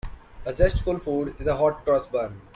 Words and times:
A 0.45 0.51
zestful 0.55 0.97
food 0.97 1.35
is 1.37 1.45
the 1.45 1.57
hot-cross 1.57 2.07
bun. 2.07 2.41